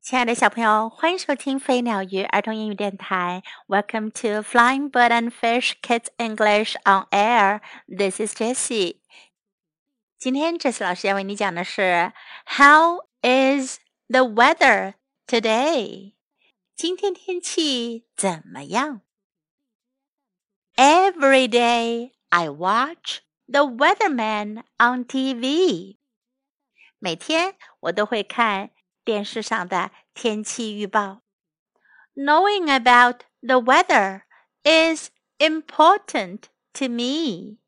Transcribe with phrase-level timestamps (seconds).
[0.00, 3.42] 亲爱的小朋友，欢迎收听飞鸟鱼儿童英语电台。
[3.68, 7.60] Welcome to Flying Bird and Fish Kids English on Air.
[7.88, 9.00] This is Jessie.
[10.18, 12.12] 今天 Jessie 老师要为你讲的是
[12.44, 14.94] How is the weather
[15.26, 16.12] today?
[16.76, 19.00] 今天天气怎么样？
[20.76, 25.96] Every day I watch the weatherman on TV.
[26.98, 28.70] 每天我都会看
[29.08, 31.22] 电视上的天气预报。
[32.14, 34.22] Knowing about the weather
[34.62, 37.58] is important to me.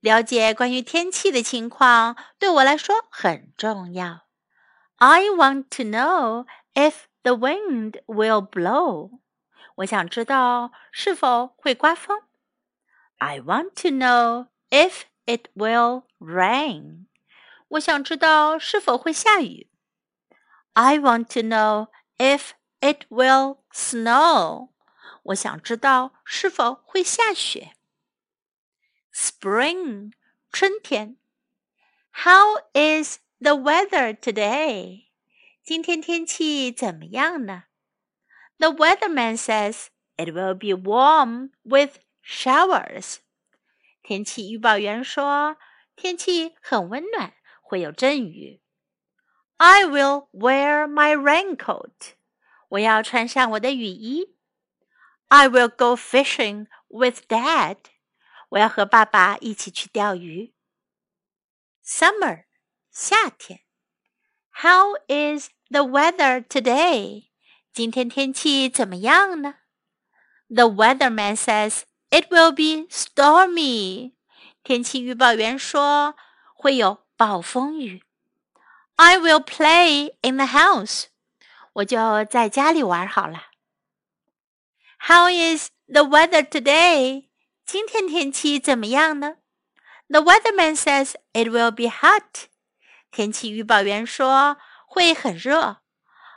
[0.00, 4.26] 了解关于天气的情况对我来说很重要。
[4.96, 9.20] I want to know if the wind will blow.
[9.76, 12.22] 我想知道是否会刮风。
[13.18, 17.06] I want to know if it will rain.
[17.68, 19.65] 我想知道是否会下雨。
[20.76, 21.88] I want to know
[22.18, 24.70] if it will snow.
[25.24, 27.76] 我想知道是否会下雪。
[29.12, 30.12] Spring，
[30.50, 31.16] 春天。
[32.10, 35.06] How is the weather today?
[35.62, 37.64] 今天天气怎么样呢？
[38.58, 39.86] The weatherman says
[40.16, 43.16] it will be warm with showers.
[44.02, 45.56] 天气预报员说
[45.94, 48.60] 天气很温暖，会有阵雨。
[49.56, 52.14] I will wear my raincoat.
[52.68, 54.36] 我要穿上我的雨衣。
[55.28, 57.78] I will go fishing with Dad.
[58.50, 60.54] 我要和爸爸一起去钓鱼。
[61.84, 62.44] Summer，
[62.90, 63.60] 夏天。
[64.50, 67.28] How is the weather today?
[67.72, 69.54] 今天天气怎么样呢？
[70.48, 74.12] The weatherman says it will be stormy.
[74.62, 76.14] 天气预报员说
[76.54, 78.02] 会有暴风雨。
[78.96, 81.06] I will play in the house.
[81.74, 83.48] 我就在家里玩好了。
[84.98, 87.28] How is the weather today?
[87.64, 89.36] 今天天气怎么样呢？
[90.08, 92.48] The weatherman says it will be hot.
[93.10, 95.78] 天气预报员说会很热。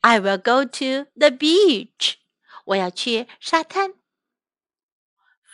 [0.00, 2.16] I will go to the beach.
[2.66, 3.94] 我要去沙滩。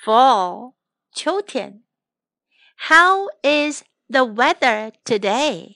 [0.05, 0.75] Fall，
[1.13, 1.85] 秋天。
[2.89, 5.76] How is the weather today?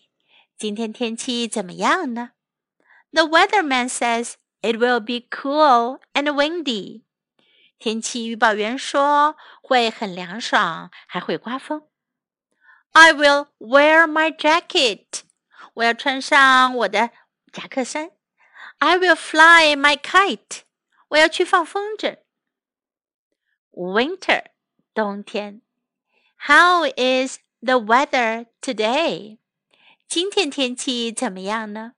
[0.61, 2.33] 今天天气怎么样呢？
[3.13, 7.03] The weatherman says it will be cool and windy.
[7.79, 11.89] 天气预报员说会很凉爽，还会刮风。
[12.93, 15.23] I will wear my jacket.
[15.75, 17.11] 我要穿上我的
[17.53, 18.13] 夹克衫。
[18.79, 20.63] I will fly my kite.
[21.09, 22.19] 我要去放风筝。
[23.73, 24.45] Winter，
[24.95, 25.61] 冬天。
[26.47, 29.39] How is the weather today?
[30.11, 31.93] 今天天气怎么样呢？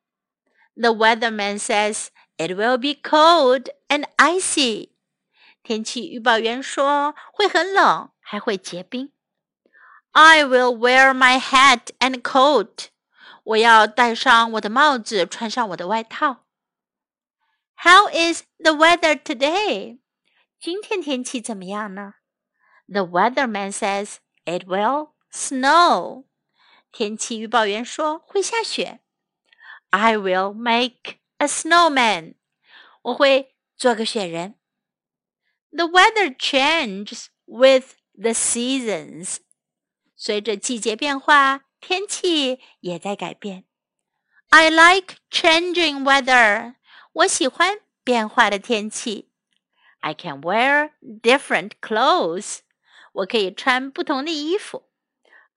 [0.75, 4.91] The weatherman says it will be cold and icy.
[5.63, 9.13] 天气预报员说会很冷，还会结冰。
[10.13, 12.87] I will wear my hat and coat.
[13.45, 16.45] 我要戴上我的帽子，穿上我的外套。
[17.77, 20.01] How is the weather today?
[20.59, 22.15] 今天天气怎么样呢？
[22.89, 26.25] The weatherman says it will snow.
[26.93, 29.01] 天气预报员说会下雪。
[29.91, 32.35] I will make a snowman。
[33.03, 34.57] 我会做个雪人。
[35.71, 39.39] The weather changes with the seasons。
[40.17, 43.65] 随着季节变化，天气也在改变。
[44.49, 46.75] I like changing weather。
[47.13, 49.31] 我喜欢变化的天气。
[50.01, 52.61] I can wear different clothes。
[53.13, 54.89] 我可以穿不同的衣服。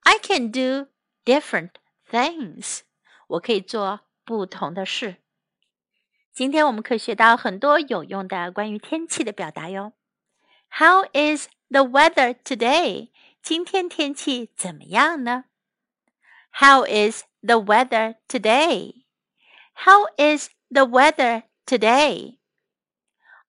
[0.01, 0.89] I can do
[1.25, 1.71] different
[2.09, 2.81] things，
[3.27, 5.17] 我可以做不同的事。
[6.33, 9.93] 今天我们可以学到很多有用的关于天气的表达哟。
[10.69, 13.09] How is the weather today？
[13.41, 15.45] 今天天气怎么样呢？
[16.53, 22.37] How is the weather today？How is the weather today?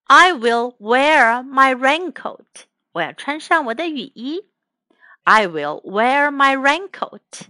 [0.04, 2.66] I will wear my raincoat.
[2.92, 4.50] 我要穿上我的雨衣。
[5.22, 7.48] I will wear my raincoat.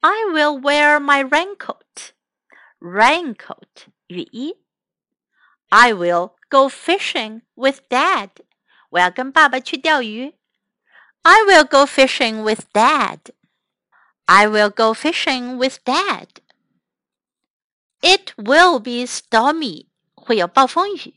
[0.00, 2.12] I will wear my raincoat.
[2.80, 4.56] Raincoat 雨衣。
[5.68, 8.30] I will go fishing with Dad.
[8.90, 10.34] 我要跟爸爸去钓鱼。
[11.22, 13.30] I will go fishing with Dad.
[14.24, 16.28] I will go fishing with Dad.
[18.00, 19.86] It will be stormy.
[20.14, 21.14] 会有暴风雨。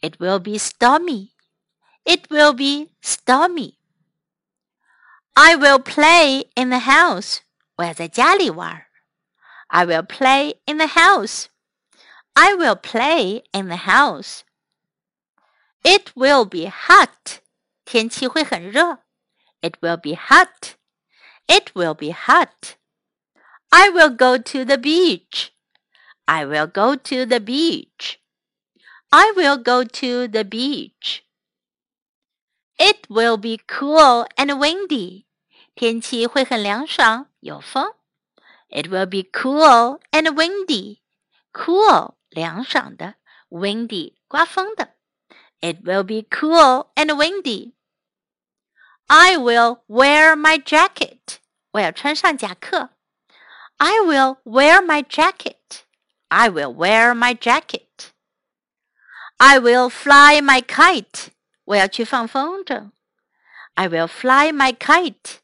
[0.00, 1.30] It will be stormy.
[2.04, 3.76] It will be stormy.
[5.32, 7.38] I will play in the house.
[7.78, 8.86] 我要在家里玩。
[9.68, 11.46] I will play in the house.
[12.34, 14.42] I will play in the house.
[15.82, 17.40] It will be hot.
[17.84, 19.04] 天气会很热。
[19.60, 20.74] It will be hot.
[21.46, 22.76] It will be hot.
[23.70, 25.50] I will go to the beach.
[26.26, 28.20] I will go to the beach.
[29.10, 31.22] I will go to the beach.
[32.78, 35.26] It will be cool and windy.
[35.78, 37.94] 天气会很凉爽，有风。
[38.68, 41.00] It will be cool and windy.
[41.52, 43.14] Cool 凉爽的，
[43.48, 44.94] windy 刮风的。
[45.60, 47.72] It will be cool and windy.
[49.06, 51.38] I will wear my jacket.
[51.72, 52.90] 我要穿上夹克。
[53.76, 55.82] I will wear my jacket.
[56.28, 58.10] I will wear my jacket.
[59.36, 61.28] I will fly my kite.
[61.64, 62.92] 我要去放风筝。
[63.74, 65.38] I will fly my kite.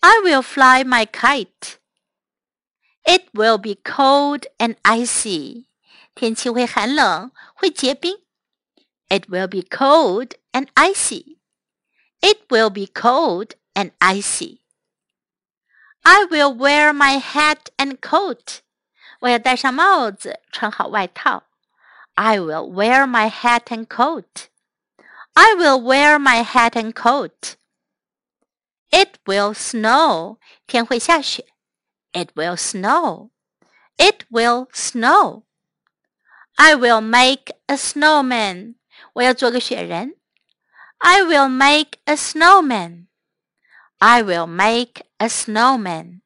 [0.00, 1.78] I will fly my kite.
[3.04, 5.66] It will be cold and icy.
[6.14, 8.18] 天气会寒冷，会结冰。
[9.08, 11.38] It will be cold and icy.
[12.20, 14.60] It will be cold and icy.
[16.02, 18.60] I will wear my hat and coat.
[19.20, 21.44] 我要戴上帽子，穿好外套。
[22.14, 24.48] I will wear my hat and coat.
[25.34, 27.55] I will wear my hat and coat.
[28.90, 30.38] It will snow.
[30.66, 31.46] 天会下雪。
[32.12, 33.30] It will snow.
[33.96, 35.44] It will snow.
[36.56, 38.74] I will make a snowman.
[39.14, 40.16] 我要做个雪人。
[40.98, 43.06] I will make a snowman.
[43.98, 46.20] I will make a snowman.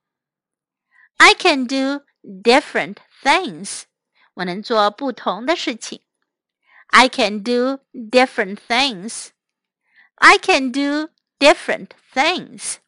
[1.18, 3.84] I can do different things.
[4.34, 6.02] 我能做不同的事情。
[6.88, 9.28] I can do different things.
[10.16, 12.79] I can do different things.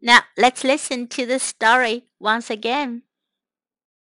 [0.00, 3.02] Now let's listen to the story once again.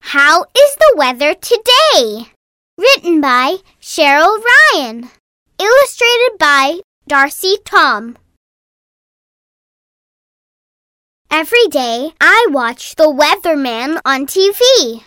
[0.01, 2.33] How is the weather today?
[2.79, 4.39] Written by Cheryl
[4.75, 5.11] Ryan.
[5.59, 8.17] Illustrated by Darcy Tom.
[11.31, 15.03] Every day I watch the weatherman on TV.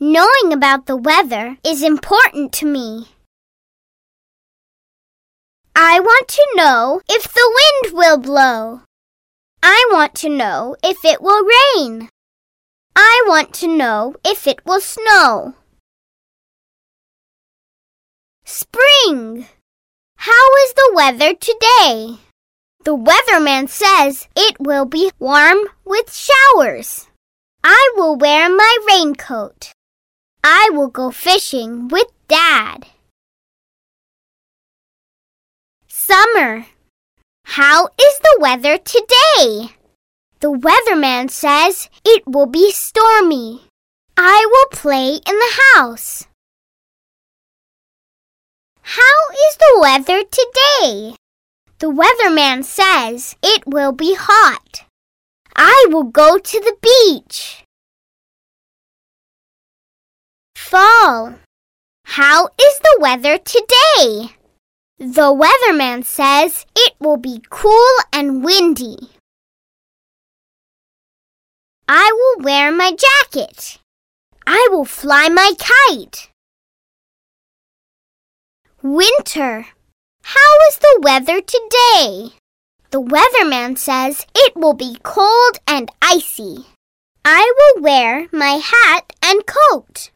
[0.00, 3.08] Knowing about the weather is important to me.
[5.74, 8.82] I want to know if the wind will blow.
[9.62, 11.44] I want to know if it will
[11.76, 12.08] rain.
[12.94, 15.54] I want to know if it will snow.
[18.44, 19.46] Spring.
[20.16, 22.18] How is the weather today?
[22.84, 27.08] The weatherman says it will be warm with showers.
[27.64, 29.72] I will wear my raincoat.
[30.44, 32.86] I will go fishing with Dad.
[36.04, 36.66] Summer.
[37.44, 39.76] How is the weather today?
[40.40, 43.62] The weatherman says it will be stormy.
[44.16, 46.26] I will play in the house.
[48.82, 51.14] How is the weather today?
[51.78, 54.84] The weatherman says it will be hot.
[55.54, 57.62] I will go to the beach.
[60.56, 61.36] Fall.
[62.06, 64.34] How is the weather today?
[65.02, 68.96] The weatherman says it will be cool and windy.
[71.88, 73.80] I will wear my jacket.
[74.46, 76.30] I will fly my kite.
[78.80, 79.66] Winter.
[80.22, 82.36] How is the weather today?
[82.92, 86.66] The weatherman says it will be cold and icy.
[87.24, 90.11] I will wear my hat and coat.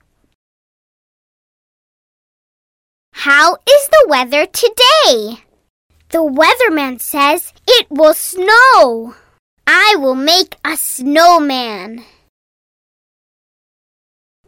[3.26, 5.42] How is the weather today?
[6.10, 9.16] The weatherman says it will snow.
[9.66, 12.04] I will make a snowman.